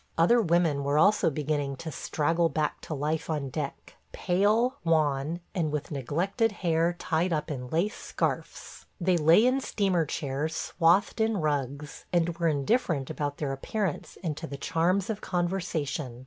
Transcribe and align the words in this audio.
Other 0.17 0.41
women 0.41 0.83
were 0.83 0.97
also 0.97 1.29
beginning 1.29 1.75
to 1.75 1.91
straggle 1.91 2.49
back 2.49 2.81
to 2.81 2.95
life 2.95 3.29
on 3.29 3.49
deck– 3.49 3.97
pale, 4.11 4.77
wan, 4.83 5.41
and 5.53 5.71
with 5.71 5.91
neglected 5.91 6.51
hair 6.65 6.93
tied 6.97 7.31
up 7.31 7.51
in 7.51 7.67
lace 7.69 7.97
scarfs. 7.97 8.87
They 8.99 9.15
lay 9.15 9.45
in 9.45 9.61
steamer 9.61 10.07
chairs 10.07 10.55
swathed 10.55 11.21
in 11.21 11.37
rugs, 11.37 12.05
and 12.11 12.35
were 12.39 12.47
indifferent 12.47 13.11
about 13.11 13.37
their 13.37 13.53
appearance 13.53 14.17
and 14.23 14.35
to 14.37 14.47
the 14.47 14.57
charms 14.57 15.11
of 15.11 15.21
conversation. 15.21 16.19